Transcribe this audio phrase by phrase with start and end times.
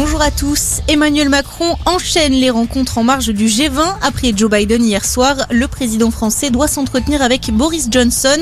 [0.00, 0.80] bonjour à tous.
[0.86, 3.80] Emmanuel Macron enchaîne les rencontres en marge du G20.
[4.00, 8.38] Après Joe Biden hier soir, le président français doit s'entretenir avec Boris Johnson.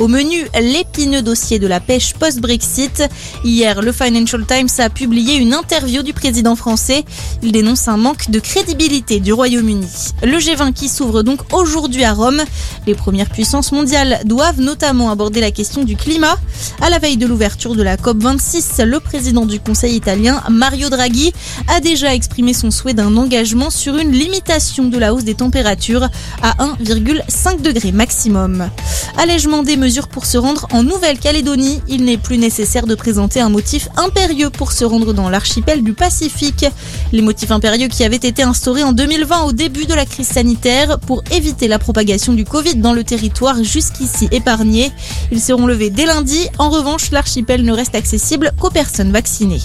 [0.00, 3.04] Au menu, l'épineux dossier de la pêche post-Brexit.
[3.42, 7.06] Hier, le Financial Times a publié une interview du président français.
[7.42, 9.88] Il dénonce un manque de crédibilité du Royaume-Uni.
[10.22, 12.42] Le G20 qui s'ouvre donc aujourd'hui à Rome.
[12.86, 16.36] Les premières puissances mondiales doivent notamment aborder la question du climat.
[16.82, 20.97] À la veille de l'ouverture de la COP26, le président du Conseil italien, Mario Draghi,
[20.98, 26.08] a déjà exprimé son souhait d'un engagement sur une limitation de la hausse des températures
[26.42, 28.68] à 1,5 degré maximum.
[29.16, 31.80] Allègement des mesures pour se rendre en Nouvelle-Calédonie.
[31.88, 35.92] Il n'est plus nécessaire de présenter un motif impérieux pour se rendre dans l'archipel du
[35.92, 36.66] Pacifique.
[37.12, 40.98] Les motifs impérieux qui avaient été instaurés en 2020 au début de la crise sanitaire
[40.98, 44.92] pour éviter la propagation du Covid dans le territoire jusqu'ici épargné.
[45.30, 46.48] Ils seront levés dès lundi.
[46.58, 49.60] En revanche, l'archipel ne reste accessible qu'aux personnes vaccinées.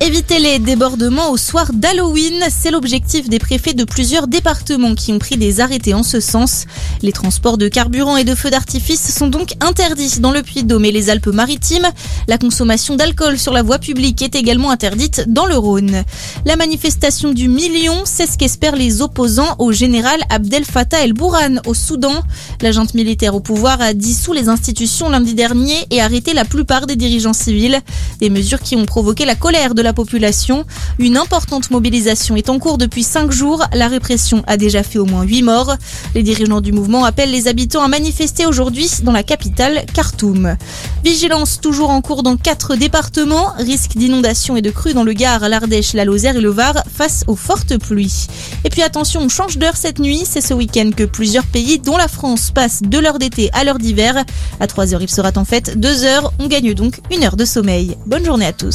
[0.00, 5.18] Éviter les débordements au soir d'Halloween, c'est l'objectif des préfets de plusieurs départements qui ont
[5.18, 6.64] pris des arrêtés en ce sens.
[7.02, 10.92] Les transports de carburant et de feux d'artifice sont donc interdits dans le Puy-de-Dôme et
[10.92, 11.88] les Alpes-Maritimes.
[12.28, 16.04] La consommation d'alcool sur la voie publique est également interdite dans le Rhône.
[16.44, 21.74] La manifestation du million, c'est ce qu'espèrent les opposants au général Abdel Fattah el-Bourhan au
[21.74, 22.22] Soudan.
[22.60, 26.96] L'agent militaire au pouvoir a dissous les institutions lundi dernier et arrêté la plupart des
[26.96, 27.80] dirigeants civils.
[28.20, 30.64] Des mesures qui ont provoqué la colère de la population.
[30.98, 33.64] Une importante mobilisation est en cours depuis cinq jours.
[33.72, 35.76] La répression a déjà fait au moins huit morts.
[36.14, 40.56] Les dirigeants du mouvement appellent les habitants à manifester aujourd'hui dans la capitale, Khartoum.
[41.04, 43.52] Vigilance toujours en cours dans quatre départements.
[43.58, 47.24] Risque d'inondation et de crues dans le Gard, l'Ardèche, la Lozère et le Var face
[47.26, 48.26] aux fortes pluies.
[48.64, 50.22] Et puis attention, on change d'heure cette nuit.
[50.24, 53.78] C'est ce week-end que plusieurs pays, dont la France, passent de l'heure d'été à l'heure
[53.78, 54.24] d'hiver.
[54.60, 56.32] À 3 heures, il sera en fait 2 heures.
[56.38, 57.96] On gagne donc une heure de sommeil.
[58.06, 58.72] Bonne journée à tous.